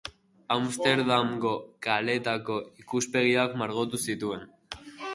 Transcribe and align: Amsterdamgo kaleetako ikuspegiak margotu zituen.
Amsterdamgo 0.53 1.51
kaleetako 1.87 2.57
ikuspegiak 2.85 3.57
margotu 3.63 4.05
zituen. 4.11 4.53